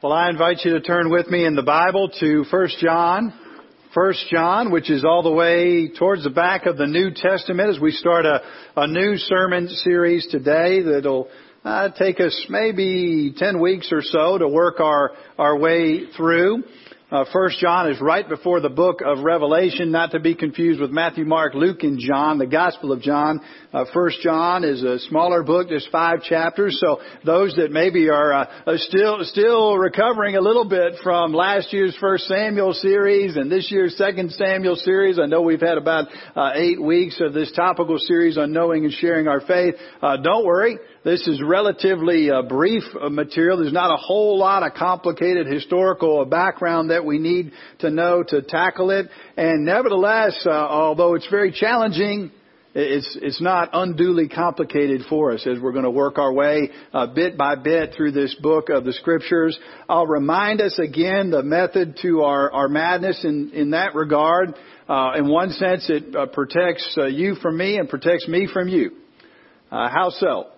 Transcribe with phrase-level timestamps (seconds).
[0.00, 3.32] Well, I invite you to turn with me in the Bible to 1 John.
[3.92, 7.80] 1 John, which is all the way towards the back of the New Testament as
[7.80, 8.40] we start a,
[8.76, 11.28] a new sermon series today that'll
[11.64, 16.62] uh, take us maybe 10 weeks or so to work our, our way through.
[17.10, 20.90] Uh, First John is right before the book of Revelation, not to be confused with
[20.90, 23.40] Matthew, Mark, Luke, and John, the Gospel of John.
[23.72, 26.78] Uh, First John is a smaller book, just five chapters.
[26.78, 31.96] So those that maybe are uh, still still recovering a little bit from last year's
[31.98, 36.50] First Samuel series and this year's Second Samuel series, I know we've had about uh,
[36.56, 39.76] eight weeks of this topical series on knowing and sharing our faith.
[40.02, 40.76] Uh, don't worry.
[41.04, 43.58] This is relatively uh, brief uh, material.
[43.58, 48.42] There's not a whole lot of complicated historical background that we need to know to
[48.42, 49.06] tackle it.
[49.36, 52.32] And nevertheless, uh, although it's very challenging,
[52.74, 57.06] it's, it's not unduly complicated for us as we're going to work our way uh,
[57.06, 59.56] bit by bit through this book of the scriptures.
[59.88, 64.56] I'll remind us again the method to our, our madness in, in that regard.
[64.88, 68.96] Uh, in one sense, it uh, protects you from me and protects me from you.
[69.70, 70.48] how so?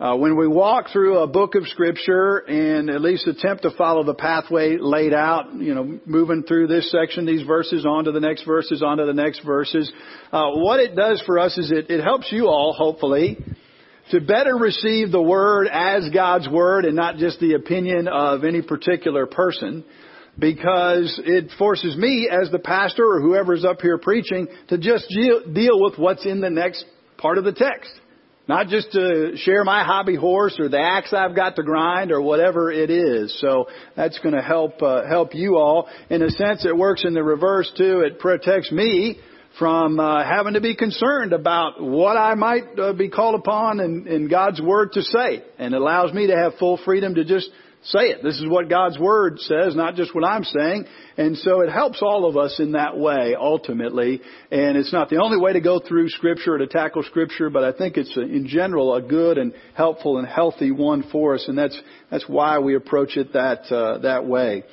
[0.00, 4.02] Uh, when we walk through a book of scripture and at least attempt to follow
[4.02, 8.18] the pathway laid out, you know, moving through this section, these verses, on to the
[8.18, 9.92] next verses, on to the next verses,
[10.32, 13.38] uh, what it does for us is it, it helps you all, hopefully,
[14.10, 18.62] to better receive the Word as God's Word and not just the opinion of any
[18.62, 19.84] particular person
[20.36, 25.80] because it forces me as the pastor or whoever's up here preaching to just deal
[25.80, 26.84] with what's in the next
[27.16, 27.92] part of the text.
[28.46, 32.20] Not just to share my hobby horse or the axe I've got to grind or
[32.20, 33.38] whatever it is.
[33.40, 35.88] So that's going to help uh, help you all.
[36.10, 38.00] In a sense, it works in the reverse too.
[38.00, 39.18] It protects me
[39.58, 44.06] from uh, having to be concerned about what I might uh, be called upon in,
[44.06, 47.48] in God's Word to say, and allows me to have full freedom to just
[47.84, 48.22] say it.
[48.22, 50.86] This is what God's Word says, not just what I'm saying.
[51.16, 54.20] And so it helps all of us in that way, ultimately.
[54.50, 57.62] And it's not the only way to go through Scripture or to tackle Scripture, but
[57.62, 61.44] I think it's, in general, a good and helpful and healthy one for us.
[61.46, 64.64] And that's, that's why we approach it that, uh, that way.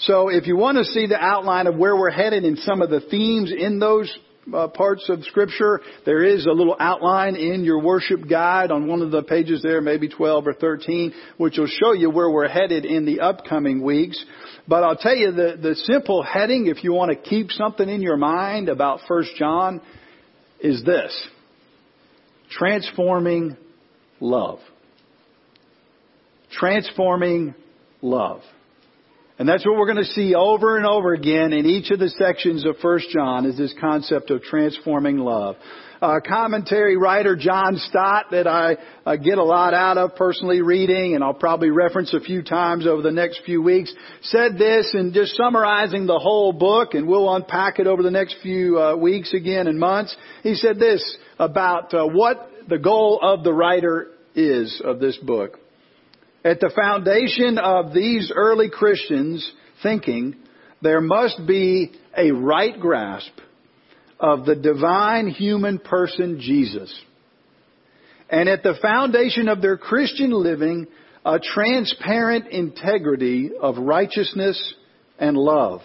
[0.00, 2.90] So if you want to see the outline of where we're headed and some of
[2.90, 4.16] the themes in those
[4.54, 5.80] uh, parts of Scripture.
[6.04, 9.80] There is a little outline in your worship guide on one of the pages there,
[9.80, 14.24] maybe 12 or 13, which will show you where we're headed in the upcoming weeks.
[14.66, 18.02] But I'll tell you the, the simple heading, if you want to keep something in
[18.02, 19.80] your mind about 1 John,
[20.60, 21.28] is this.
[22.50, 23.56] Transforming
[24.20, 24.60] love.
[26.50, 27.54] Transforming
[28.02, 28.40] love.
[29.38, 32.08] And that's what we're going to see over and over again in each of the
[32.08, 35.54] sections of 1 John is this concept of transforming love.
[36.02, 38.76] Uh, commentary writer John Stott that I
[39.06, 42.86] uh, get a lot out of personally reading and I'll probably reference a few times
[42.86, 47.32] over the next few weeks said this and just summarizing the whole book and we'll
[47.32, 50.16] unpack it over the next few uh, weeks again and months.
[50.42, 55.58] He said this about uh, what the goal of the writer is of this book.
[56.48, 60.34] At the foundation of these early Christians' thinking,
[60.80, 63.32] there must be a right grasp
[64.18, 66.90] of the divine human person Jesus.
[68.30, 70.86] And at the foundation of their Christian living,
[71.22, 74.74] a transparent integrity of righteousness
[75.18, 75.82] and love.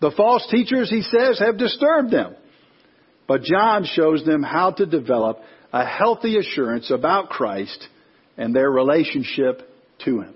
[0.00, 2.36] The false teachers, he says, have disturbed them.
[3.26, 5.40] But John shows them how to develop
[5.72, 7.88] a healthy assurance about Christ
[8.36, 9.62] and their relationship
[10.04, 10.34] to Him.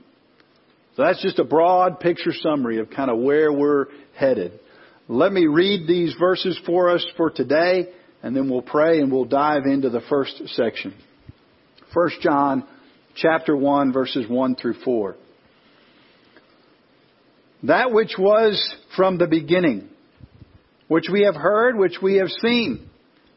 [0.96, 4.58] So that's just a broad picture summary of kind of where we're headed.
[5.08, 7.88] Let me read these verses for us for today,
[8.22, 10.94] and then we'll pray and we'll dive into the first section.
[11.92, 12.66] 1 John
[13.16, 15.16] chapter 1 verses 1 through 4.
[17.64, 19.88] That which was from the beginning,
[20.88, 22.88] which we have heard, which we have seen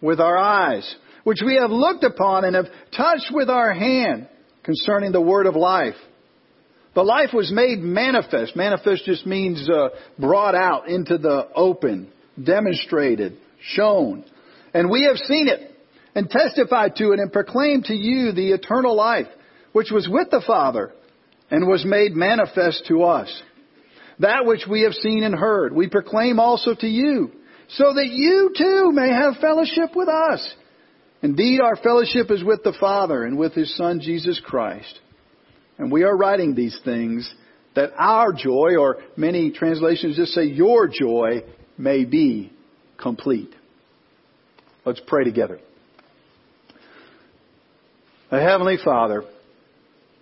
[0.02, 4.28] with our eyes, which we have looked upon and have touched with our hand
[4.64, 5.96] concerning the word of life.
[6.96, 8.56] The life was made manifest.
[8.56, 9.90] Manifest just means uh,
[10.20, 12.12] brought out into the open,
[12.42, 14.24] demonstrated, shown.
[14.74, 15.72] And we have seen it
[16.16, 19.28] and testified to it and proclaimed to you the eternal life,
[19.72, 20.94] which was with the Father
[21.50, 23.42] and was made manifest to us.
[24.20, 27.32] That which we have seen and heard, we proclaim also to you,
[27.70, 30.54] so that you too may have fellowship with us.
[31.24, 35.00] Indeed, our fellowship is with the Father and with His Son, Jesus Christ.
[35.78, 37.34] And we are writing these things
[37.76, 41.44] that our joy, or many translations just say your joy,
[41.78, 42.52] may be
[43.02, 43.56] complete.
[44.86, 45.60] Let's pray together.
[48.30, 49.24] Heavenly Father,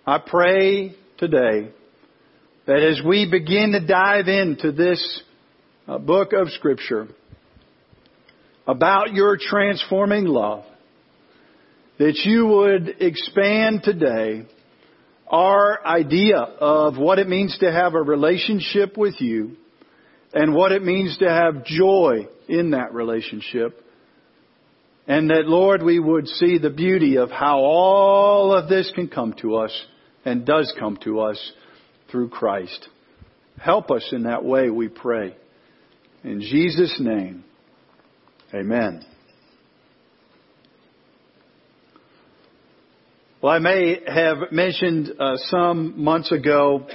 [0.06, 1.70] I pray today
[2.66, 5.22] that as we begin to dive into this
[5.88, 7.08] uh, book of Scripture
[8.66, 10.64] about your transforming love,
[11.98, 14.46] that you would expand today
[15.28, 19.56] our idea of what it means to have a relationship with you
[20.34, 23.78] and what it means to have joy in that relationship.
[25.06, 29.34] And that, Lord, we would see the beauty of how all of this can come
[29.40, 29.86] to us
[30.24, 31.52] and does come to us
[32.10, 32.88] through Christ.
[33.58, 35.34] Help us in that way, we pray.
[36.24, 37.44] In Jesus' name,
[38.54, 39.04] amen.
[43.42, 46.86] Well, I may have mentioned uh, some months ago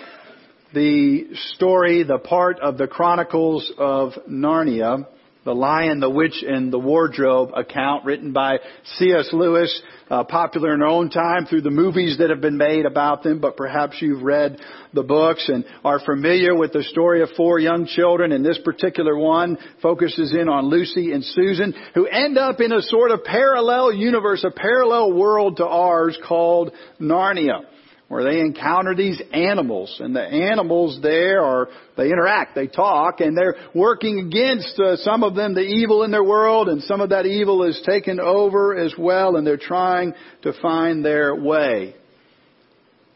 [0.74, 5.06] the story, the part of the Chronicles of Narnia
[5.48, 8.58] the Lion, the Witch, and the Wardrobe account written by
[8.98, 9.30] C.S.
[9.32, 13.24] Lewis, uh, popular in our own time through the movies that have been made about
[13.24, 14.60] them, but perhaps you've read
[14.92, 19.18] the books and are familiar with the story of four young children, and this particular
[19.18, 23.94] one focuses in on Lucy and Susan, who end up in a sort of parallel
[23.94, 27.62] universe, a parallel world to ours called Narnia
[28.08, 29.98] where they encounter these animals.
[30.00, 31.68] And the animals there are
[31.98, 36.12] they interact they talk and they're working against uh, some of them the evil in
[36.12, 40.14] their world and some of that evil is taken over as well and they're trying
[40.44, 41.96] to find their way.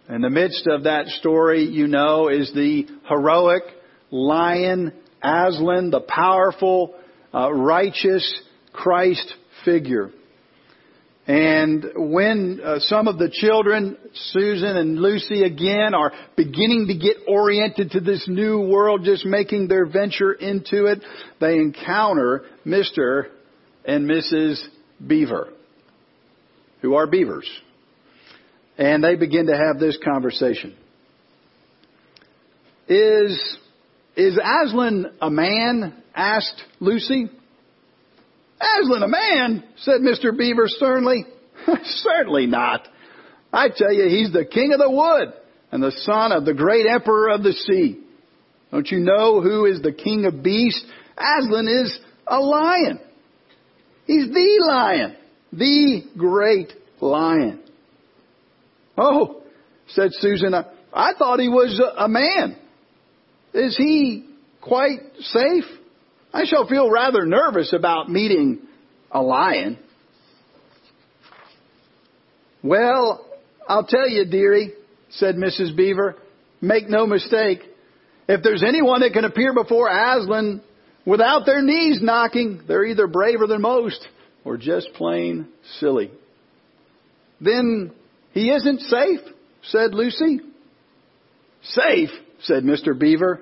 [0.09, 3.63] In the midst of that story you know is the heroic
[4.09, 4.93] lion
[5.23, 6.95] aslan the powerful
[7.33, 8.41] uh, righteous
[8.73, 9.33] christ
[9.63, 10.11] figure
[11.31, 13.97] and when uh, some of the children,
[14.33, 19.69] Susan and Lucy again, are beginning to get oriented to this new world, just making
[19.69, 21.01] their venture into it,
[21.39, 23.29] they encounter Mr.
[23.85, 24.61] and Mrs.
[25.07, 25.53] Beaver,
[26.81, 27.49] who are beavers.
[28.77, 30.75] And they begin to have this conversation.
[32.89, 33.57] Is,
[34.17, 36.03] is Aslan a man?
[36.13, 37.29] asked Lucy.
[38.61, 39.63] Aslan a man?
[39.77, 40.37] said Mr.
[40.37, 41.25] Beaver sternly.
[41.83, 42.87] Certainly not.
[43.51, 45.33] I tell you, he's the king of the wood
[45.71, 48.01] and the son of the great emperor of the sea.
[48.71, 50.83] Don't you know who is the king of beasts?
[51.17, 52.99] Aslan is a lion.
[54.05, 55.15] He's the lion.
[55.51, 56.71] The great
[57.01, 57.61] lion.
[58.97, 59.43] Oh,
[59.89, 60.53] said Susan,
[60.93, 62.57] I thought he was a man.
[63.53, 64.29] Is he
[64.61, 65.65] quite safe?
[66.33, 68.59] I shall feel rather nervous about meeting
[69.11, 69.77] a lion.
[72.63, 73.25] Well,
[73.67, 74.73] I'll tell you, dearie,
[75.09, 75.75] said Mrs.
[75.75, 76.15] Beaver,
[76.61, 77.59] make no mistake.
[78.27, 80.61] If there's anyone that can appear before Aslan
[81.05, 84.07] without their knees knocking, they're either braver than most
[84.45, 85.47] or just plain
[85.79, 86.11] silly.
[87.41, 87.91] Then
[88.33, 89.19] he isn't safe,
[89.63, 90.39] said Lucy.
[91.63, 92.09] Safe,
[92.43, 92.97] said Mr.
[92.97, 93.41] Beaver.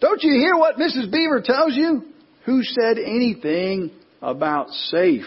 [0.00, 1.10] Don't you hear what Mrs.
[1.10, 2.09] Beaver tells you?
[2.46, 3.90] Who said anything
[4.22, 5.26] about safe?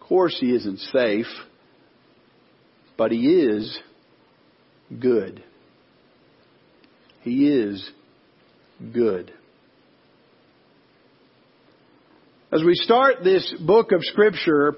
[0.00, 1.26] Of course he isn't safe,
[2.96, 3.78] but he is
[5.00, 5.42] good.
[7.22, 7.90] He is
[8.92, 9.32] good.
[12.52, 14.76] As we start this book of Scripture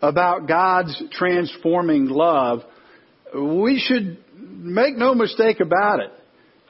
[0.00, 2.60] about God's transforming love,
[3.34, 6.12] we should make no mistake about it.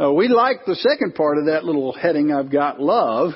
[0.01, 3.33] Uh, we like the second part of that little heading I've got, love.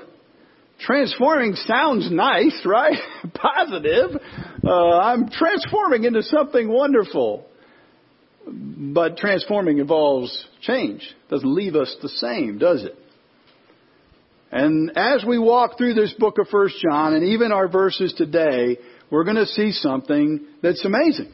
[0.83, 2.99] Transforming sounds nice, right?
[3.35, 4.21] Positive.
[4.65, 7.47] Uh, I'm transforming into something wonderful.
[8.45, 11.09] But transforming involves change.
[11.31, 12.97] Doesn't leave us the same, does it?
[14.51, 18.79] And as we walk through this book of First John and even our verses today,
[19.11, 21.33] we're going to see something that's amazing.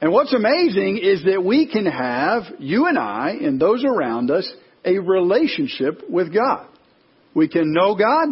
[0.00, 4.48] And what's amazing is that we can have, you and I and those around us,
[4.84, 6.68] a relationship with God.
[7.36, 8.28] We can know God.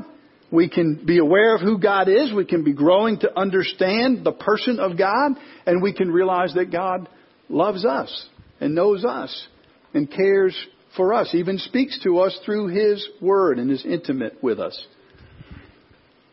[0.51, 2.33] We can be aware of who God is.
[2.33, 5.33] We can be growing to understand the person of God.
[5.67, 7.07] And we can realize that God
[7.51, 8.29] loves us
[8.61, 9.47] and knows us
[9.93, 10.57] and cares
[10.97, 14.87] for us, even speaks to us through His Word and is intimate with us.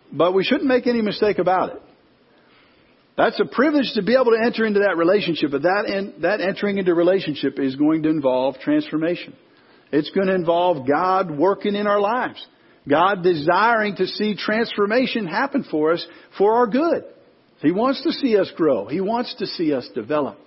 [0.09, 1.81] But we shouldn't make any mistake about it.
[3.17, 6.39] That's a privilege to be able to enter into that relationship, but that, in, that
[6.39, 9.35] entering into relationship is going to involve transformation.
[9.91, 12.47] It's going to involve God working in our lives.
[12.87, 16.05] God desiring to see transformation happen for us
[16.37, 17.03] for our good.
[17.61, 18.87] He wants to see us grow.
[18.87, 20.39] He wants to see us develop.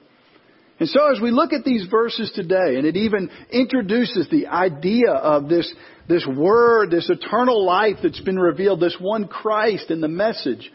[0.81, 5.12] And so as we look at these verses today, and it even introduces the idea
[5.12, 5.73] of this,
[6.09, 10.73] this word, this eternal life that's been revealed, this one Christ and the message,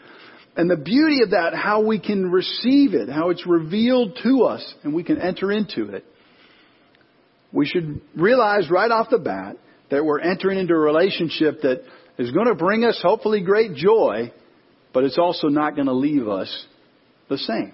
[0.56, 4.74] and the beauty of that, how we can receive it, how it's revealed to us,
[4.82, 6.04] and we can enter into it.
[7.52, 9.56] we should realize right off the bat
[9.90, 11.82] that we're entering into a relationship that
[12.18, 14.32] is going to bring us hopefully great joy,
[14.92, 16.66] but it's also not going to leave us
[17.28, 17.72] the same.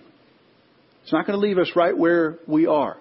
[1.02, 2.96] It's not going to leave us right where we are.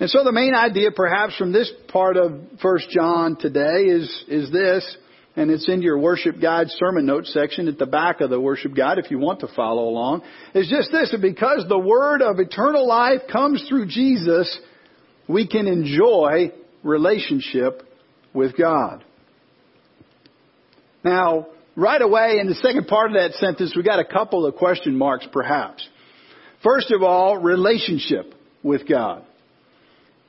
[0.00, 4.50] And so the main idea perhaps from this part of 1 John today is, is
[4.50, 4.96] this,
[5.36, 8.74] and it's in your worship guide sermon notes section at the back of the worship
[8.74, 10.22] guide if you want to follow along,
[10.54, 14.58] is just this, that because the word of eternal life comes through Jesus,
[15.28, 17.82] we can enjoy relationship
[18.32, 19.04] with God.
[21.04, 24.56] Now, right away in the second part of that sentence, we got a couple of
[24.56, 25.86] question marks perhaps.
[26.62, 29.24] First of all, relationship with God.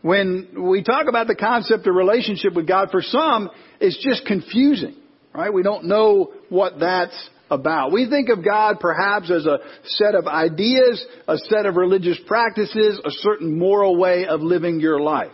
[0.01, 4.95] When we talk about the concept of relationship with God, for some, it's just confusing,
[5.33, 5.53] right?
[5.53, 7.91] We don't know what that's about.
[7.91, 13.00] We think of God perhaps as a set of ideas, a set of religious practices,
[13.05, 15.31] a certain moral way of living your life.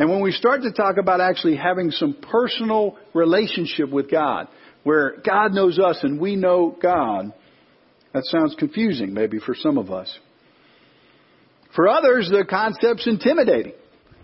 [0.00, 4.48] And when we start to talk about actually having some personal relationship with God,
[4.82, 7.34] where God knows us and we know God,
[8.14, 10.10] that sounds confusing maybe for some of us.
[11.76, 13.74] For others, the concept's intimidating,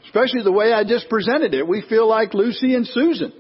[0.06, 1.68] especially the way I just presented it.
[1.68, 3.34] We feel like Lucy and Susan.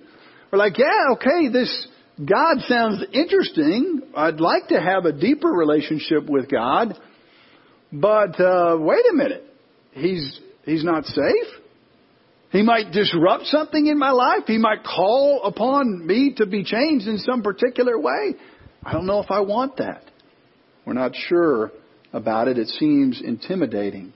[0.52, 1.88] We're like, yeah, okay, this
[2.22, 4.02] God sounds interesting.
[4.14, 7.00] I'd like to have a deeper relationship with God,
[7.90, 9.42] but uh, wait a minute,
[9.92, 11.62] he's he's not safe.
[12.50, 14.44] He might disrupt something in my life.
[14.46, 18.34] He might call upon me to be changed in some particular way.
[18.84, 20.02] I don't know if I want that.
[20.84, 21.72] We're not sure
[22.12, 22.56] about it.
[22.56, 24.12] It seems intimidating.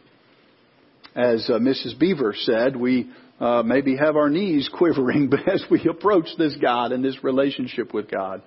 [1.16, 1.98] As uh, Mrs.
[1.98, 3.10] Beaver said, we
[3.40, 8.10] uh, maybe have our knees quivering as we approach this God and this relationship with
[8.10, 8.42] God.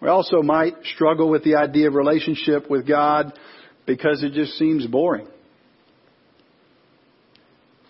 [0.00, 3.38] We also might struggle with the idea of relationship with God
[3.86, 5.28] because it just seems boring.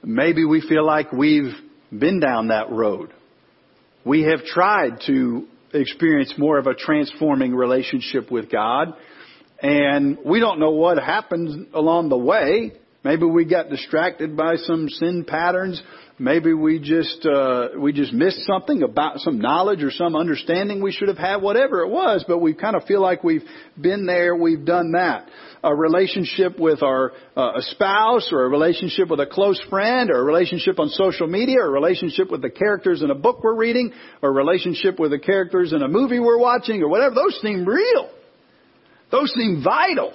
[0.04, 1.54] Maybe we feel like we've
[1.96, 3.12] been down that road.
[4.04, 8.94] We have tried to experience more of a transforming relationship with God
[9.62, 12.72] and we don't know what happens along the way.
[13.04, 15.80] Maybe we got distracted by some sin patterns.
[16.22, 20.92] Maybe we just uh, we just missed something about some knowledge or some understanding we
[20.92, 22.24] should have had, whatever it was.
[22.28, 23.42] But we kind of feel like we've
[23.80, 25.28] been there, we've done that.
[25.64, 30.20] A relationship with our uh, a spouse, or a relationship with a close friend, or
[30.20, 33.56] a relationship on social media, or a relationship with the characters in a book we're
[33.56, 37.16] reading, or a relationship with the characters in a movie we're watching, or whatever.
[37.16, 38.12] Those seem real.
[39.10, 40.12] Those seem vital.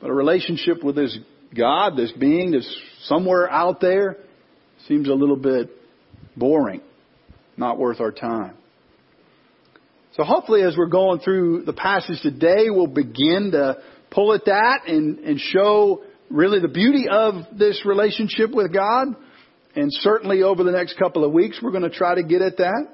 [0.00, 1.16] But a relationship with this
[1.56, 4.16] God, this being that's somewhere out there,
[4.86, 5.70] seems a little bit
[6.36, 6.80] boring,
[7.56, 8.54] not worth our time.
[10.14, 13.76] So hopefully as we're going through the passage today, we'll begin to
[14.10, 19.08] pull at that and, and show really the beauty of this relationship with God.
[19.76, 22.56] And certainly over the next couple of weeks, we're going to try to get at
[22.56, 22.88] that.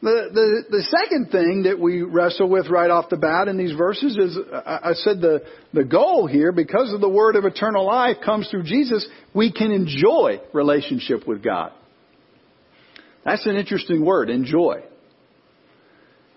[0.00, 3.76] The, the, the second thing that we wrestle with right off the bat in these
[3.76, 8.18] verses is, I, said the, the goal here, because of the word of eternal life
[8.24, 11.72] comes through Jesus, we can enjoy relationship with God.
[13.24, 14.84] That's an interesting word, enjoy.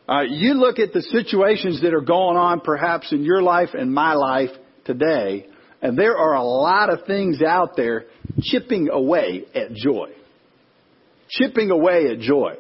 [0.09, 3.93] Uh, you look at the situations that are going on perhaps in your life and
[3.93, 4.49] my life
[4.85, 5.45] today,
[5.83, 8.05] and there are a lot of things out there
[8.41, 10.09] chipping away at joy.
[11.29, 12.55] Chipping away at joy.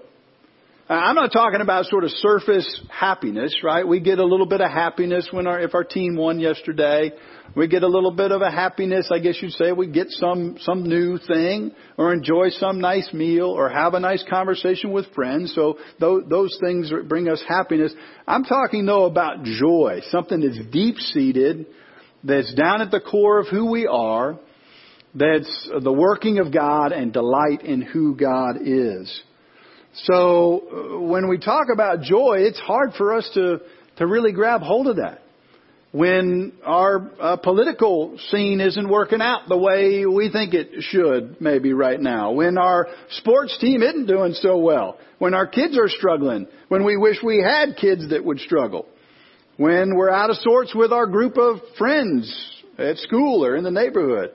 [0.91, 3.87] Uh, I'm not talking about sort of surface happiness, right?
[3.87, 7.13] We get a little bit of happiness when our, if our team won yesterday.
[7.55, 9.71] We get a little bit of a happiness, I guess you'd say.
[9.71, 14.21] We get some, some new thing or enjoy some nice meal or have a nice
[14.29, 15.55] conversation with friends.
[15.55, 17.93] So those, those things bring us happiness.
[18.27, 21.67] I'm talking though about joy, something that's deep seated,
[22.25, 24.37] that's down at the core of who we are,
[25.15, 29.23] that's the working of God and delight in who God is.
[29.93, 33.59] So uh, when we talk about joy, it's hard for us to,
[33.97, 35.19] to really grab hold of that.
[35.91, 41.73] When our uh, political scene isn't working out the way we think it should, maybe
[41.73, 42.31] right now.
[42.31, 44.97] When our sports team isn't doing so well.
[45.19, 46.47] When our kids are struggling.
[46.69, 48.87] When we wish we had kids that would struggle.
[49.57, 53.71] When we're out of sorts with our group of friends at school or in the
[53.71, 54.31] neighborhood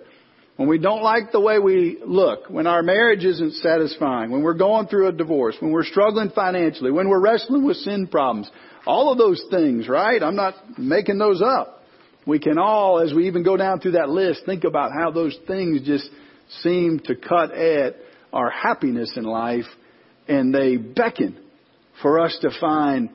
[0.57, 4.55] when we don't like the way we look, when our marriage isn't satisfying, when we're
[4.55, 8.51] going through a divorce, when we're struggling financially, when we're wrestling with sin problems,
[8.87, 10.23] all of those things, right?
[10.23, 11.83] I'm not making those up.
[12.27, 15.37] We can all, as we even go down through that list, think about how those
[15.47, 16.09] things just
[16.63, 17.97] seem to cut at
[18.33, 19.67] our happiness in life
[20.27, 21.39] and they beckon
[22.03, 23.11] for us to find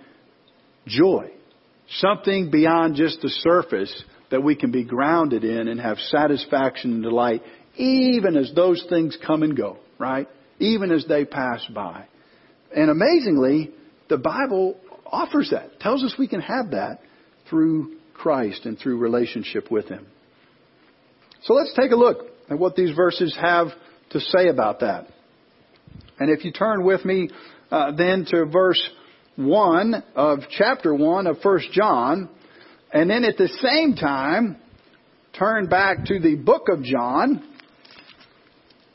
[0.86, 1.31] joy.
[1.89, 7.03] Something beyond just the surface that we can be grounded in and have satisfaction and
[7.03, 7.43] delight
[7.75, 10.27] even as those things come and go, right?
[10.59, 12.05] Even as they pass by.
[12.75, 13.71] And amazingly,
[14.09, 17.00] the Bible offers that, tells us we can have that
[17.50, 20.05] through Christ and through relationship with Him.
[21.43, 23.67] So let's take a look at what these verses have
[24.11, 25.07] to say about that.
[26.19, 27.29] And if you turn with me
[27.71, 28.81] uh, then to verse
[29.38, 32.29] 1 of chapter 1 of 1 John,
[32.93, 34.57] and then at the same time,
[35.38, 37.48] turn back to the book of John.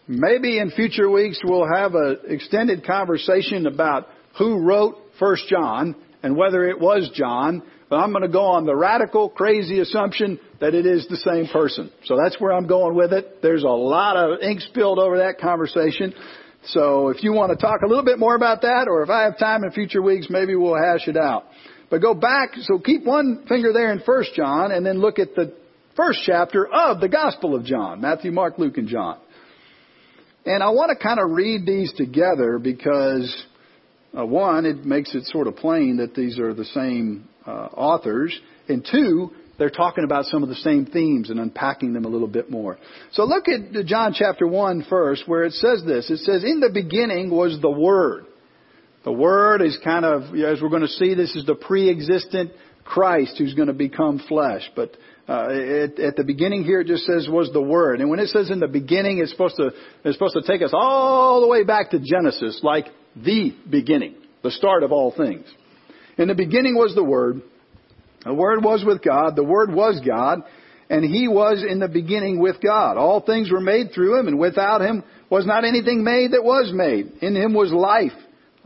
[0.08, 6.36] Maybe in future weeks we'll have an extended conversation about who wrote 1 John and
[6.36, 7.62] whether it was John.
[7.88, 11.46] But I'm going to go on the radical, crazy assumption that it is the same
[11.52, 11.90] person.
[12.04, 13.42] So that's where I'm going with it.
[13.42, 16.12] There's a lot of ink spilled over that conversation.
[16.66, 19.22] So if you want to talk a little bit more about that, or if I
[19.22, 21.46] have time in future weeks, maybe we'll hash it out.
[21.88, 25.34] But go back, so keep one finger there in 1 John, and then look at
[25.34, 25.52] the
[25.94, 29.18] first chapter of the Gospel of John, Matthew, Mark, Luke, and John.
[30.44, 33.44] And I want to kind of read these together because,
[34.16, 38.38] uh, one, it makes it sort of plain that these are the same uh, authors,
[38.68, 42.28] and two, they're talking about some of the same themes and unpacking them a little
[42.28, 42.78] bit more.
[43.12, 46.10] So look at John chapter 1 first, where it says this.
[46.10, 48.26] It says, In the beginning was the Word.
[49.06, 52.50] The Word is kind of, as we're going to see, this is the pre-existent
[52.84, 54.68] Christ who's going to become flesh.
[54.74, 54.96] But
[55.28, 58.00] uh, it, at the beginning here, it just says was the Word.
[58.00, 59.70] And when it says in the beginning, it's supposed to
[60.04, 64.50] it's supposed to take us all the way back to Genesis, like the beginning, the
[64.50, 65.46] start of all things.
[66.18, 67.42] In the beginning was the Word.
[68.24, 69.36] The Word was with God.
[69.36, 70.40] The Word was God.
[70.90, 72.96] And He was in the beginning with God.
[72.96, 76.72] All things were made through Him, and without Him was not anything made that was
[76.74, 77.22] made.
[77.22, 78.10] In Him was life.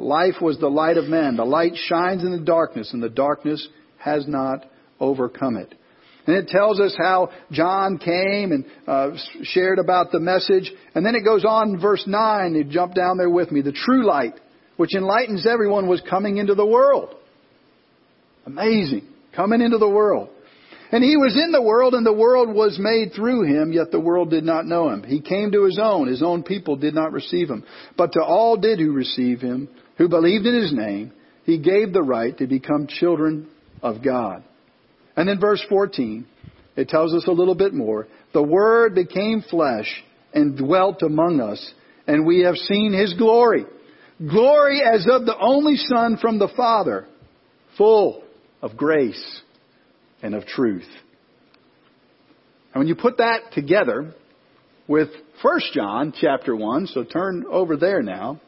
[0.01, 1.37] Life was the light of men.
[1.37, 3.67] The light shines in the darkness, and the darkness
[3.99, 4.65] has not
[4.99, 5.75] overcome it.
[6.27, 9.11] And it tells us how John came and uh,
[9.43, 10.73] shared about the message.
[10.95, 12.55] And then it goes on in verse 9.
[12.55, 13.63] You jump down there with me.
[13.63, 14.35] The true light,
[14.77, 17.15] which enlightens everyone, was coming into the world.
[18.47, 19.07] Amazing.
[19.35, 20.31] Coming into the world.
[20.93, 24.01] And he was in the world, and the world was made through him, yet the
[24.01, 25.05] world did not know him.
[25.05, 26.09] He came to his own.
[26.09, 27.65] His own people did not receive him.
[27.97, 29.69] But to all did who receive him,
[30.01, 31.13] who believed in his name,
[31.45, 33.47] he gave the right to become children
[33.83, 34.43] of God.
[35.15, 36.27] And in verse 14,
[36.75, 38.09] it tells us a little bit more.
[38.33, 41.75] The Word became flesh and dwelt among us,
[42.07, 43.67] and we have seen his glory.
[44.19, 47.07] Glory as of the only Son from the Father,
[47.77, 48.25] full
[48.63, 49.43] of grace
[50.23, 50.89] and of truth.
[52.73, 54.15] And when you put that together
[54.89, 55.09] with
[55.43, 58.41] 1 John chapter 1, so turn over there now,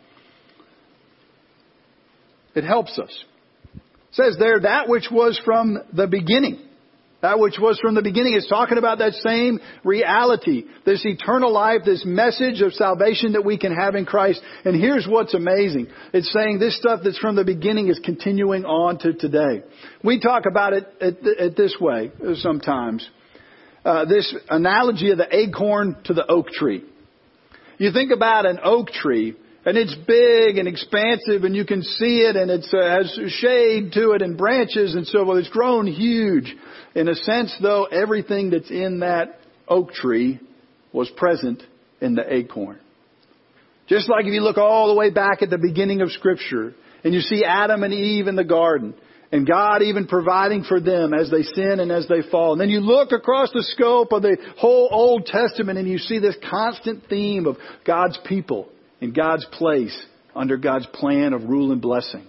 [2.54, 3.24] it helps us.
[3.74, 3.80] It
[4.12, 6.68] says there, that which was from the beginning.
[7.22, 11.82] That which was from the beginning is talking about that same reality, this eternal life,
[11.84, 14.42] this message of salvation that we can have in Christ.
[14.64, 15.86] And here's what's amazing.
[16.12, 19.62] It's saying this stuff that's from the beginning is continuing on to today.
[20.02, 23.08] We talk about it at, at this way sometimes.
[23.84, 26.84] Uh, this analogy of the acorn to the oak tree.
[27.78, 32.20] You think about an oak tree, and it's big and expansive and you can see
[32.20, 35.38] it and it uh, has shade to it and branches and so forth.
[35.38, 36.54] It's grown huge.
[36.94, 40.40] In a sense though, everything that's in that oak tree
[40.92, 41.62] was present
[42.00, 42.80] in the acorn.
[43.86, 47.14] Just like if you look all the way back at the beginning of scripture and
[47.14, 48.94] you see Adam and Eve in the garden
[49.30, 52.52] and God even providing for them as they sin and as they fall.
[52.52, 56.18] And then you look across the scope of the whole Old Testament and you see
[56.18, 58.71] this constant theme of God's people
[59.02, 62.24] in God's place under God's plan of rule and blessing.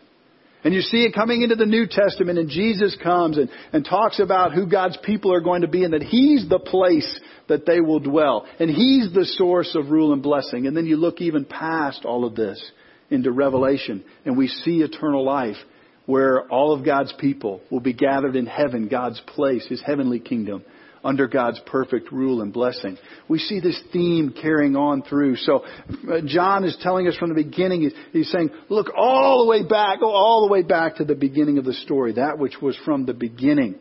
[0.63, 4.19] And you see it coming into the New Testament and Jesus comes and, and talks
[4.19, 7.79] about who God's people are going to be and that He's the place that they
[7.79, 8.47] will dwell.
[8.59, 10.65] And He's the source of rule and blessing.
[10.65, 12.62] And then you look even past all of this
[13.09, 15.57] into Revelation and we see eternal life
[16.05, 20.63] where all of God's people will be gathered in heaven, God's place, His heavenly kingdom
[21.03, 22.97] under God's perfect rule and blessing.
[23.27, 25.35] We see this theme carrying on through.
[25.37, 29.63] So uh, John is telling us from the beginning, he's saying, look all the way
[29.63, 32.77] back, go all the way back to the beginning of the story, that which was
[32.85, 33.75] from the beginning.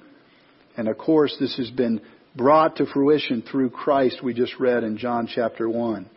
[0.76, 2.00] And of course, this has been
[2.34, 6.08] brought to fruition through Christ we just read in John chapter 1.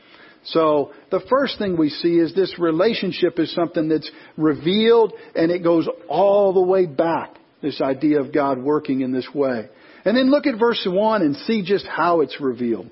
[0.46, 5.64] So the first thing we see is this relationship is something that's revealed and it
[5.64, 7.36] goes all the way back.
[7.62, 9.70] This idea of God working in this way.
[10.06, 12.90] And then look at verse 1 and see just how it's revealed.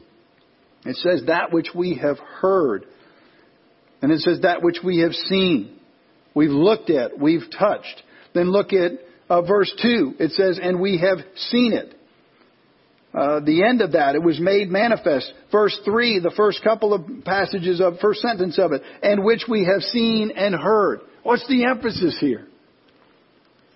[0.86, 2.86] It says, that which we have heard.
[4.02, 5.80] And it says, that which we have seen.
[6.36, 8.02] We've looked at, we've touched.
[8.34, 8.94] Then look at
[9.30, 10.16] uh, verse 2.
[10.20, 11.96] It says, and we have seen it.
[13.14, 14.16] uh, the end of that.
[14.16, 15.32] It was made manifest.
[15.52, 19.66] Verse 3, the first couple of passages of, first sentence of it, and which we
[19.66, 21.02] have seen and heard.
[21.22, 22.48] What's the emphasis here?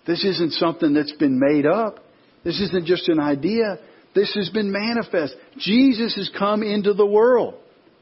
[0.08, 2.00] This isn't something that's been made up.
[2.48, 3.78] This isn't just an idea.
[4.16, 5.36] This has been manifest.
[5.58, 7.56] Jesus has come into the world.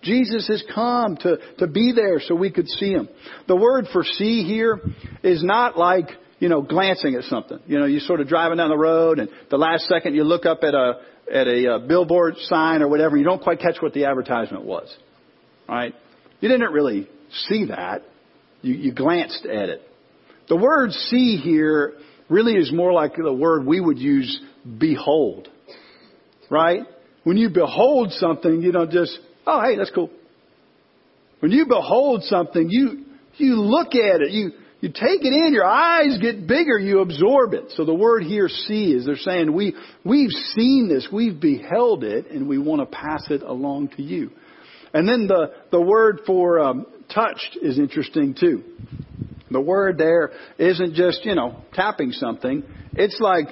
[0.04, 3.10] Jesus has come to, to be there so we could see him.
[3.48, 4.80] The word for see here
[5.24, 7.58] is not like, you know, glancing at something.
[7.66, 10.46] You know, you're sort of driving down the road and the last second you look
[10.46, 11.02] up at a,
[11.34, 14.96] at a, uh, billboard sign or whatever, you don't quite catch what the advertisement was.
[15.68, 15.96] Right?
[16.40, 17.10] You didn't really
[17.48, 18.04] see that.
[18.62, 19.82] You, you glanced at it.
[20.50, 21.96] The word see here
[22.30, 24.42] really is more like the word we would use
[24.78, 25.48] behold.
[26.50, 26.82] Right?
[27.24, 30.10] When you behold something, you don't just, oh hey, that's cool.
[31.40, 35.66] When you behold something, you, you look at it, you, you take it in, your
[35.66, 37.72] eyes get bigger, you absorb it.
[37.76, 42.30] So the word here see is they're saying we, we've seen this, we've beheld it,
[42.30, 44.32] and we want to pass it along to you.
[44.94, 48.64] And then the, the word for um, touched is interesting too.
[49.52, 52.64] The word there isn't just, you know, tapping something.
[52.94, 53.48] It's like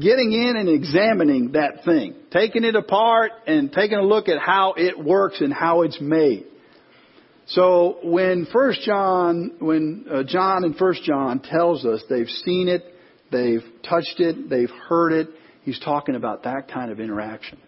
[0.00, 4.74] getting in and examining that thing, taking it apart and taking a look at how
[4.76, 6.46] it works and how it's made.
[7.48, 12.84] So when First John, when uh, John in First John tells us they've seen it,
[13.32, 15.28] they've touched it, they've heard it,
[15.62, 17.58] he's talking about that kind of interaction.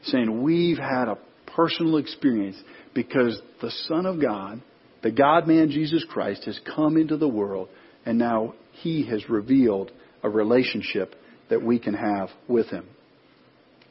[0.00, 1.18] He's saying we've had a
[1.56, 2.56] personal experience
[2.94, 4.60] because the Son of God
[5.04, 7.68] the God man Jesus Christ has come into the world
[8.06, 11.14] and now he has revealed a relationship
[11.50, 12.86] that we can have with him.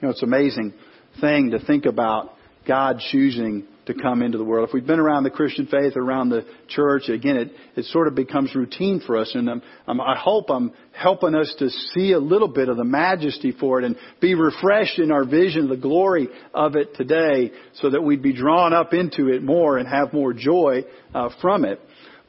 [0.01, 0.73] You know, it's an amazing
[1.21, 2.33] thing to think about
[2.65, 4.67] God choosing to come into the world.
[4.67, 8.15] If we've been around the Christian faith, around the church, again, it, it sort of
[8.15, 9.31] becomes routine for us.
[9.35, 9.49] And
[9.87, 13.85] I hope I'm helping us to see a little bit of the majesty for it
[13.85, 18.33] and be refreshed in our vision, the glory of it today, so that we'd be
[18.33, 21.79] drawn up into it more and have more joy uh, from it.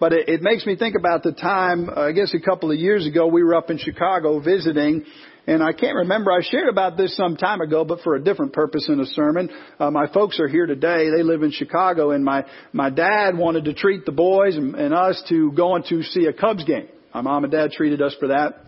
[0.00, 2.78] But it, it makes me think about the time, uh, I guess a couple of
[2.78, 5.04] years ago, we were up in Chicago visiting
[5.46, 8.52] and I can't remember, I shared about this some time ago, but for a different
[8.54, 9.50] purpose in a sermon.
[9.78, 11.10] Uh, my folks are here today.
[11.14, 14.94] They live in Chicago and my, my dad wanted to treat the boys and, and
[14.94, 16.88] us to going to see a Cubs game.
[17.12, 18.64] My mom and dad treated us for that.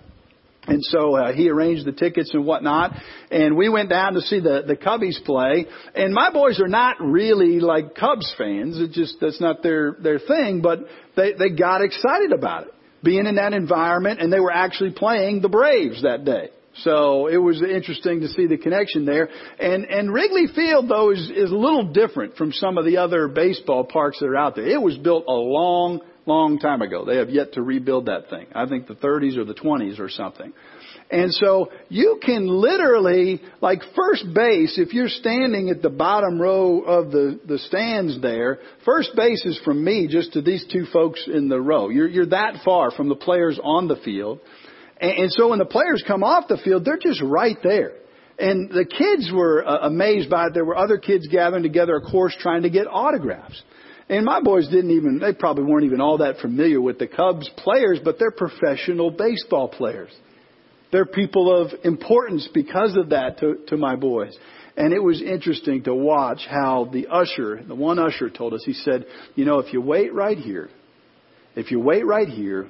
[0.68, 2.92] And so uh, he arranged the tickets and whatnot,
[3.30, 5.66] and we went down to see the the Cubbies play.
[5.94, 10.18] And my boys are not really like Cubs fans; it just that's not their their
[10.18, 10.62] thing.
[10.62, 10.80] But
[11.14, 15.40] they they got excited about it, being in that environment, and they were actually playing
[15.40, 16.50] the Braves that day.
[16.78, 19.28] So it was interesting to see the connection there.
[19.58, 23.28] And, and Wrigley Field though is, is a little different from some of the other
[23.28, 24.66] baseball parks that are out there.
[24.66, 27.04] It was built a long, long time ago.
[27.04, 28.46] They have yet to rebuild that thing.
[28.54, 30.52] I think the 30s or the 20s or something.
[31.08, 36.80] And so you can literally, like first base, if you're standing at the bottom row
[36.80, 41.28] of the, the stands there, first base is from me just to these two folks
[41.32, 41.90] in the row.
[41.90, 44.40] You're, you're that far from the players on the field.
[44.98, 47.92] And, so when the players come off the field, they're just right there.
[48.38, 50.54] And the kids were uh, amazed by it.
[50.54, 53.62] There were other kids gathering together, of course, trying to get autographs.
[54.08, 57.50] And my boys didn't even, they probably weren't even all that familiar with the Cubs
[57.56, 60.10] players, but they're professional baseball players.
[60.92, 64.36] They're people of importance because of that to, to my boys.
[64.76, 68.74] And it was interesting to watch how the usher, the one usher told us, he
[68.74, 70.68] said, you know, if you wait right here,
[71.56, 72.68] if you wait right here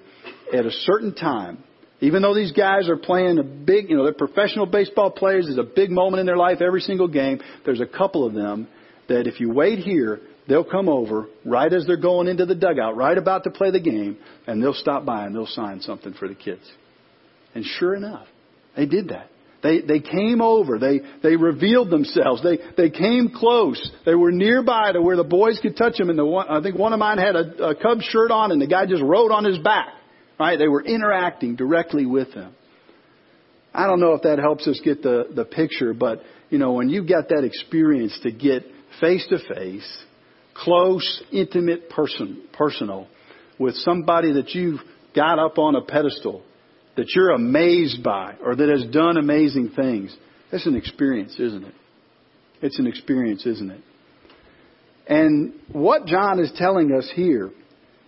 [0.55, 1.59] at a certain time,
[2.01, 5.59] even though these guys are playing a big, you know, they're professional baseball players, there's
[5.59, 7.41] a big moment in their life every single game.
[7.65, 8.69] There's a couple of them
[9.09, 12.97] that if you wait here, they'll come over right as they're going into the dugout,
[12.97, 16.29] right about to play the game, and they'll stop by and they'll sign something for
[16.29, 16.63] the kids.
[17.55, 18.27] And sure enough,
[18.77, 19.31] they did that.
[19.63, 20.79] They, they came over.
[20.79, 22.43] They, they revealed themselves.
[22.43, 23.91] They, they came close.
[24.05, 26.11] They were nearby to where the boys could touch them.
[26.11, 28.61] And the one, I think one of mine had a, a Cubs shirt on and
[28.61, 29.89] the guy just rode on his back.
[30.39, 30.59] Right?
[30.59, 32.55] They were interacting directly with them.
[33.73, 36.89] I don't know if that helps us get the, the picture, but you know, when
[36.89, 38.65] you've got that experience to get
[39.01, 40.05] face to face,
[40.55, 43.07] close, intimate person, personal,
[43.59, 44.81] with somebody that you've
[45.15, 46.43] got up on a pedestal,
[46.97, 50.17] that you're amazed by, or that has done amazing things,
[50.51, 51.75] that's an experience, isn't it?
[52.63, 53.81] It's an experience, isn't it?
[55.07, 57.53] And what John is telling us here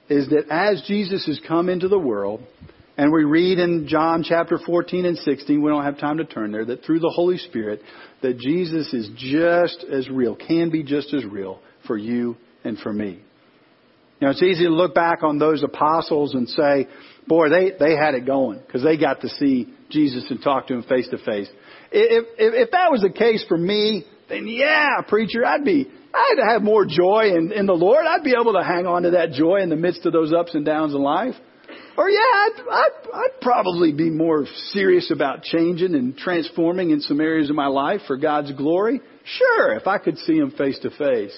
[0.09, 2.43] is that as Jesus has come into the world,
[2.97, 6.51] and we read in John chapter 14 and 16, we don't have time to turn
[6.51, 7.81] there, that through the Holy Spirit,
[8.23, 12.93] that Jesus is just as real, can be just as real for you and for
[12.93, 13.21] me.
[14.21, 16.89] Know, it's easy to look back on those apostles and say,
[17.29, 20.75] boy, they, they had it going because they got to see Jesus and talk to
[20.75, 21.49] him face to face.
[21.93, 25.87] If, if, if that was the case for me, then yeah, preacher, I'd be,
[26.19, 28.05] I'd have more joy in, in the Lord.
[28.07, 30.55] I'd be able to hang on to that joy in the midst of those ups
[30.55, 31.35] and downs in life.
[31.97, 37.21] Or yeah, I'd, I'd, I'd probably be more serious about changing and transforming in some
[37.21, 39.01] areas of my life for God's glory.
[39.25, 41.37] Sure, if I could see Him face to face.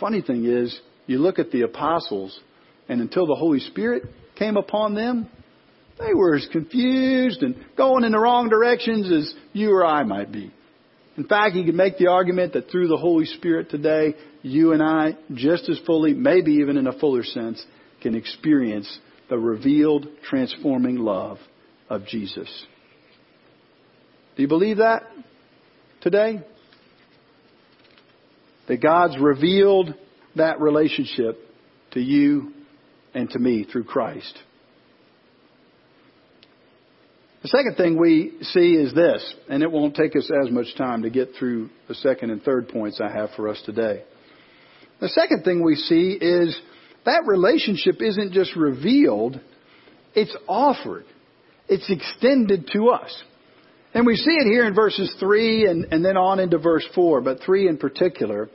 [0.00, 2.38] Funny thing is, you look at the apostles,
[2.88, 4.04] and until the Holy Spirit
[4.36, 5.28] came upon them,
[5.98, 10.32] they were as confused and going in the wrong directions as you or I might
[10.32, 10.52] be.
[11.16, 14.82] In fact, you could make the argument that through the Holy Spirit today, you and
[14.82, 17.64] I, just as fully, maybe even in a fuller sense,
[18.02, 18.98] can experience
[19.30, 21.38] the revealed, transforming love
[21.88, 22.48] of Jesus.
[24.36, 25.04] Do you believe that
[26.00, 26.42] today?
[28.66, 29.94] That God's revealed
[30.36, 31.38] that relationship
[31.92, 32.52] to you
[33.14, 34.36] and to me through Christ.
[37.44, 41.02] The second thing we see is this, and it won't take us as much time
[41.02, 44.02] to get through the second and third points I have for us today.
[44.98, 46.58] The second thing we see is
[47.04, 49.38] that relationship isn't just revealed,
[50.14, 51.04] it's offered.
[51.68, 53.22] It's extended to us.
[53.92, 57.20] And we see it here in verses 3 and, and then on into verse 4,
[57.20, 58.48] but 3 in particular.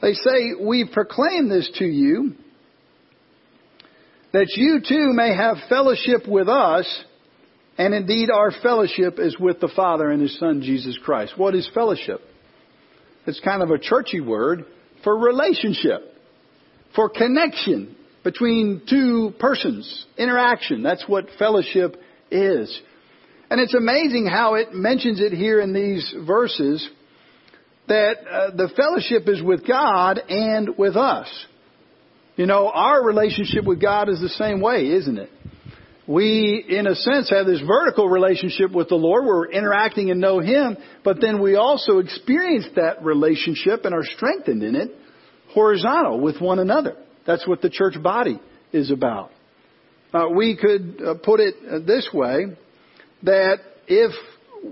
[0.00, 2.36] They say, We proclaim this to you,
[4.32, 6.86] that you too may have fellowship with us,
[7.76, 11.34] and indeed our fellowship is with the Father and His Son, Jesus Christ.
[11.36, 12.20] What is fellowship?
[13.26, 14.64] It's kind of a churchy word
[15.02, 16.02] for relationship
[16.94, 20.82] for connection between two persons, interaction.
[20.82, 21.96] That's what fellowship
[22.30, 22.80] is.
[23.50, 26.88] And it's amazing how it mentions it here in these verses
[27.88, 31.28] that uh, the fellowship is with God and with us.
[32.36, 35.30] You know, our relationship with God is the same way, isn't it?
[36.06, 39.24] We, in a sense, have this vertical relationship with the Lord.
[39.24, 44.62] We're interacting and know Him, but then we also experience that relationship and are strengthened
[44.62, 44.90] in it
[45.54, 46.96] horizontal with one another.
[47.26, 48.38] That's what the church body
[48.72, 49.30] is about.
[50.12, 52.46] Uh, we could uh, put it uh, this way
[53.22, 54.12] that if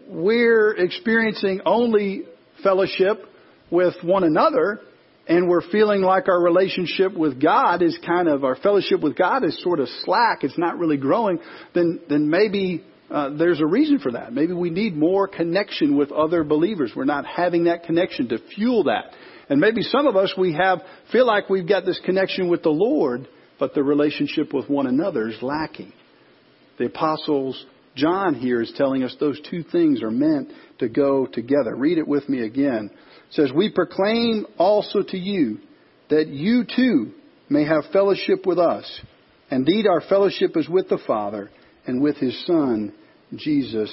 [0.09, 2.25] we're experiencing only
[2.63, 3.25] fellowship
[3.71, 4.81] with one another
[5.29, 9.45] and we're feeling like our relationship with God is kind of, our fellowship with God
[9.45, 11.39] is sort of slack, it's not really growing,
[11.75, 14.33] then, then maybe uh, there's a reason for that.
[14.33, 16.93] Maybe we need more connection with other believers.
[16.97, 19.13] We're not having that connection to fuel that.
[19.49, 20.81] And maybe some of us, we have,
[21.13, 23.29] feel like we've got this connection with the Lord,
[23.61, 25.93] but the relationship with one another is lacking.
[26.79, 31.77] The apostles, John here is telling us those two things are meant to go together.
[31.77, 32.91] Read it with me again.
[33.33, 35.59] Says, We proclaim also to you
[36.11, 37.13] that you too
[37.49, 39.01] may have fellowship with us.
[39.51, 41.51] Indeed, our fellowship is with the Father
[41.87, 42.93] and with His Son,
[43.35, 43.91] Jesus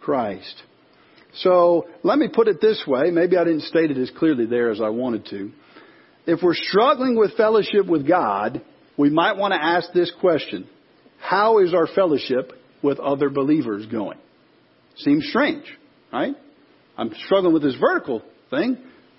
[0.00, 0.62] Christ.
[1.34, 3.10] So let me put it this way.
[3.10, 5.52] Maybe I didn't state it as clearly there as I wanted to.
[6.26, 8.62] If we're struggling with fellowship with God,
[8.96, 10.68] we might want to ask this question.
[11.20, 14.18] How is our fellowship with other believers going?
[14.96, 15.64] Seems strange,
[16.12, 16.34] right?
[16.96, 18.78] I'm struggling with this vertical thing,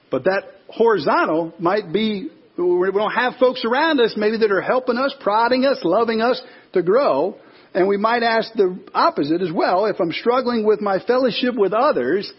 [0.09, 4.97] but that horizontal might be, we don't have folks around us maybe that are helping
[4.97, 6.41] us, prodding us, loving us
[6.73, 7.37] to grow.
[7.73, 9.85] And we might ask the opposite as well.
[9.85, 12.31] If I'm struggling with my fellowship with others,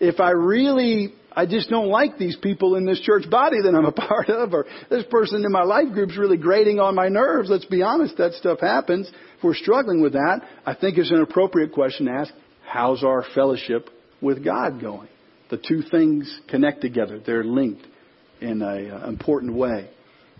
[0.00, 3.84] if I really, I just don't like these people in this church body that I'm
[3.84, 7.50] a part of, or this person in my life group's really grating on my nerves,
[7.50, 9.10] let's be honest, that stuff happens.
[9.36, 12.32] If we're struggling with that, I think it's an appropriate question to ask,
[12.66, 13.90] how's our fellowship
[14.22, 15.08] with God going?
[15.50, 17.20] The two things connect together.
[17.24, 17.86] They're linked
[18.40, 19.88] in an uh, important way.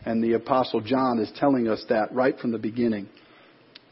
[0.04, 3.08] And the apostle John is telling us that right from the beginning.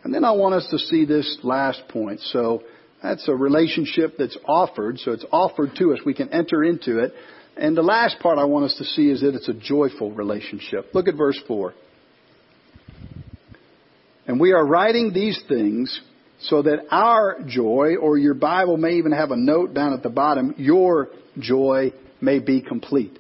[0.05, 2.21] And then I want us to see this last point.
[2.21, 2.63] So
[3.03, 4.99] that's a relationship that's offered.
[5.01, 6.01] So it's offered to us.
[6.05, 7.13] We can enter into it.
[7.57, 10.91] And the last part I want us to see is that it's a joyful relationship.
[10.95, 11.75] Look at verse 4.
[14.27, 16.01] And we are writing these things
[16.41, 20.11] so that our joy, or your Bible may even have a note down at the
[20.11, 23.19] bottom, your joy may be complete.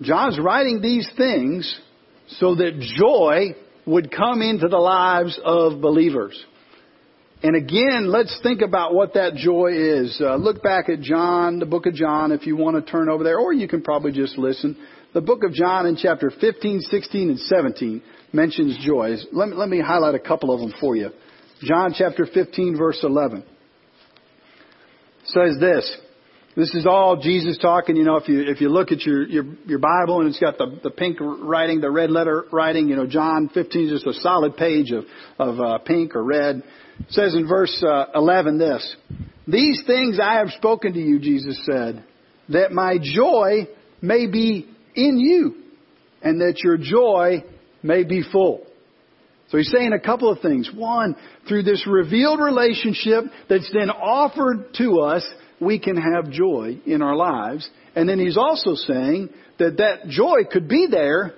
[0.00, 1.80] John's writing these things
[2.28, 3.54] so that joy
[3.86, 6.42] would come into the lives of believers.
[7.42, 10.18] And again, let's think about what that joy is.
[10.20, 13.22] Uh, look back at John, the book of John, if you want to turn over
[13.22, 14.76] there, or you can probably just listen.
[15.16, 18.02] The book of John in chapter 15, 16, and 17
[18.34, 19.14] mentions joy.
[19.32, 21.08] Let me, let me highlight a couple of them for you.
[21.62, 23.42] John chapter 15, verse 11
[25.24, 25.96] says this.
[26.54, 27.96] This is all Jesus talking.
[27.96, 30.58] You know, if you if you look at your your, your Bible and it's got
[30.58, 32.90] the the pink writing, the red letter writing.
[32.90, 35.04] You know, John 15 is just a solid page of
[35.38, 36.56] of uh, pink or red.
[36.98, 38.96] It says in verse uh, 11 this,
[39.48, 42.04] These things I have spoken to you, Jesus said,
[42.50, 43.66] that my joy
[44.02, 45.54] may be in you
[46.22, 47.44] and that your joy
[47.82, 48.66] may be full.
[49.48, 50.70] So he's saying a couple of things.
[50.74, 51.14] One,
[51.48, 55.24] through this revealed relationship that's then offered to us,
[55.60, 57.68] we can have joy in our lives.
[57.94, 61.34] And then he's also saying that that joy could be there,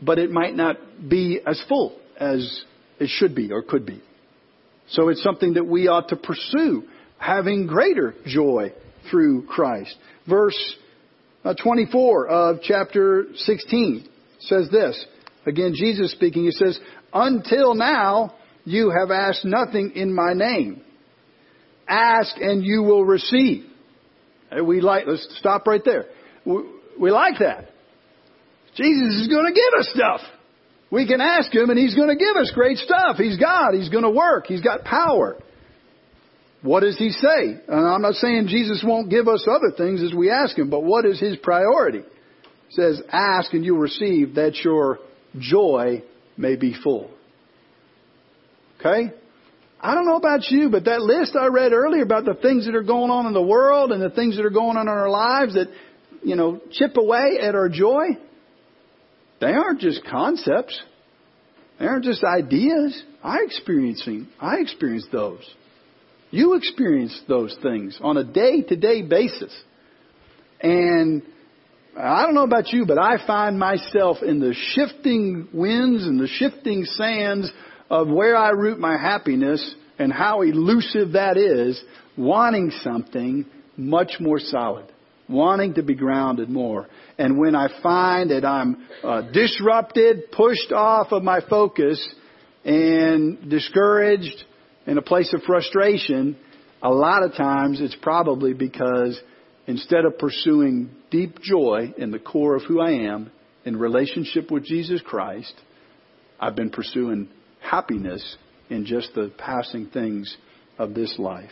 [0.00, 0.76] but it might not
[1.08, 2.64] be as full as
[3.00, 4.02] it should be or could be.
[4.90, 6.84] So it's something that we ought to pursue,
[7.18, 8.72] having greater joy
[9.10, 9.94] through Christ.
[10.28, 10.76] Verse
[11.46, 14.08] Uh, 24 of chapter 16
[14.40, 15.06] says this.
[15.46, 16.76] Again, Jesus speaking, he says,
[17.14, 20.82] Until now, you have asked nothing in my name.
[21.86, 23.64] Ask and you will receive.
[24.60, 26.06] We like, let's stop right there.
[26.44, 26.64] We,
[27.00, 27.70] we like that.
[28.74, 30.20] Jesus is going to give us stuff.
[30.90, 33.18] We can ask Him and He's going to give us great stuff.
[33.18, 33.72] He's God.
[33.72, 34.46] He's going to work.
[34.48, 35.36] He's got power.
[36.66, 37.60] What does He say?
[37.68, 40.82] And I'm not saying Jesus won't give us other things as we ask Him, but
[40.82, 42.00] what is His priority?
[42.00, 44.98] He says, ask and you'll receive that your
[45.38, 46.02] joy
[46.36, 47.08] may be full.
[48.80, 49.12] Okay?
[49.80, 52.74] I don't know about you, but that list I read earlier about the things that
[52.74, 55.08] are going on in the world and the things that are going on in our
[55.08, 55.68] lives that,
[56.24, 58.06] you know, chip away at our joy,
[59.40, 60.82] they aren't just concepts.
[61.78, 63.00] They aren't just ideas.
[63.22, 65.48] I experiencing I experience those.
[66.30, 69.54] You experience those things on a day to day basis.
[70.60, 71.22] And
[71.98, 76.26] I don't know about you, but I find myself in the shifting winds and the
[76.26, 77.50] shifting sands
[77.88, 81.82] of where I root my happiness and how elusive that is,
[82.16, 84.86] wanting something much more solid,
[85.28, 86.86] wanting to be grounded more.
[87.18, 92.06] And when I find that I'm uh, disrupted, pushed off of my focus,
[92.64, 94.44] and discouraged
[94.86, 96.36] in a place of frustration,
[96.82, 99.20] a lot of times it's probably because
[99.66, 103.30] instead of pursuing deep joy in the core of who I am
[103.64, 105.54] in relationship with Jesus Christ,
[106.38, 107.28] I've been pursuing
[107.60, 108.36] happiness
[108.70, 110.36] in just the passing things
[110.78, 111.50] of this life.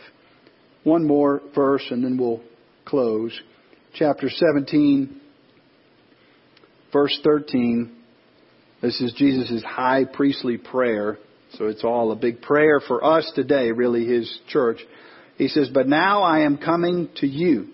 [0.83, 2.41] One more verse and then we'll
[2.85, 3.37] close.
[3.95, 5.19] Chapter 17,
[6.93, 7.91] verse 13.
[8.81, 11.17] This is Jesus' high priestly prayer.
[11.57, 14.79] So it's all a big prayer for us today, really, his church.
[15.37, 17.67] He says, But now I am coming to you.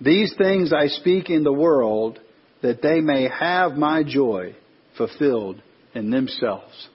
[0.00, 2.18] These things I speak in the world
[2.62, 4.54] that they may have my joy
[4.96, 5.62] fulfilled
[5.94, 6.88] in themselves.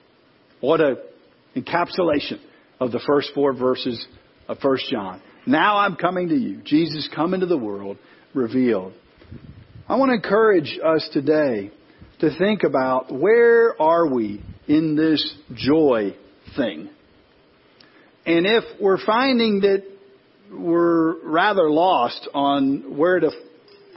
[0.60, 0.96] What a
[1.56, 2.40] encapsulation
[2.80, 4.06] of the first four verses
[4.48, 5.22] of 1 John.
[5.46, 6.60] Now I'm coming to you.
[6.62, 7.96] Jesus come into the world
[8.34, 8.92] revealed.
[9.88, 11.70] I want to encourage us today
[12.20, 16.14] to think about where are we in this joy
[16.56, 16.90] thing.
[18.26, 19.84] And if we're finding that
[20.52, 23.30] we're rather lost on where to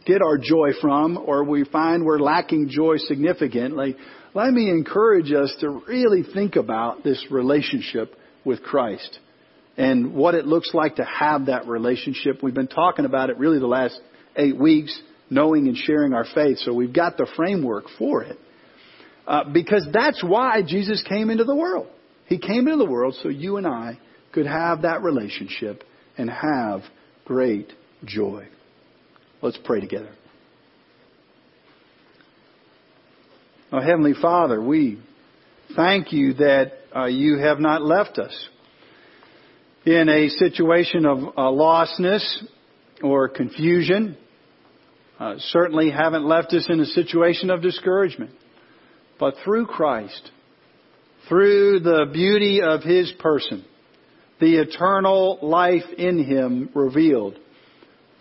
[0.06, 3.96] get our joy from, or we find we're lacking joy significantly,
[4.34, 9.20] let me encourage us to really think about this relationship with Christ
[9.78, 12.42] and what it looks like to have that relationship.
[12.42, 14.00] We've been talking about it really the last
[14.36, 14.98] eight weeks,
[15.30, 18.38] knowing and sharing our faith, so we've got the framework for it.
[19.32, 21.88] Uh, because that's why Jesus came into the world.
[22.26, 23.98] He came into the world so you and I
[24.34, 25.86] could have that relationship
[26.18, 26.82] and have
[27.24, 27.72] great
[28.04, 28.46] joy.
[29.42, 30.12] Let's pray together.
[33.72, 35.02] Oh, Heavenly Father, we
[35.78, 38.50] thank you that uh, you have not left us
[39.86, 42.44] in a situation of uh, lostness
[43.02, 44.18] or confusion.
[45.18, 48.32] Uh, certainly haven't left us in a situation of discouragement.
[49.22, 50.32] But through Christ,
[51.30, 53.64] through the beauty of His person,
[54.40, 57.38] the eternal life in Him revealed,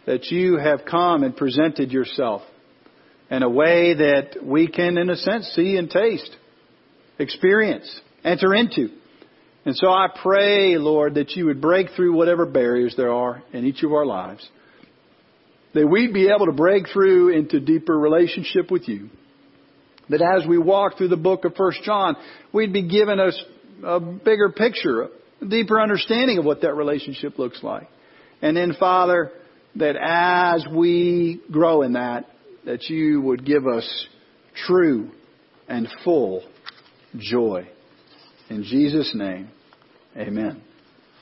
[0.04, 2.42] that you have come and presented yourself
[3.30, 6.36] in a way that we can, in a sense, see and taste,
[7.18, 8.90] experience, enter into.
[9.64, 13.64] And so I pray, Lord, that you would break through whatever barriers there are in
[13.64, 14.46] each of our lives.
[15.72, 19.08] That we'd be able to break through into deeper relationship with you.
[20.10, 22.16] That as we walk through the book of First John,
[22.52, 23.40] we'd be given us
[23.82, 25.08] a bigger picture,
[25.40, 27.88] a deeper understanding of what that relationship looks like.
[28.42, 29.32] And then, Father,
[29.76, 32.26] that as we grow in that,
[32.66, 34.06] that you would give us
[34.66, 35.10] true
[35.68, 36.42] and full
[37.16, 37.68] joy.
[38.48, 39.48] In Jesus' name,
[40.16, 40.62] amen.